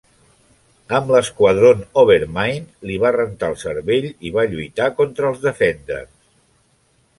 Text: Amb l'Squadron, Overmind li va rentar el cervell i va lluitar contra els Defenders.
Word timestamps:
Amb 0.99 1.11
l'Squadron, 1.15 1.83
Overmind 2.03 2.89
li 2.91 2.97
va 3.05 3.13
rentar 3.17 3.51
el 3.55 3.59
cervell 3.65 4.09
i 4.31 4.35
va 4.41 4.49
lluitar 4.55 4.91
contra 5.03 5.33
els 5.33 5.47
Defenders. 5.47 6.13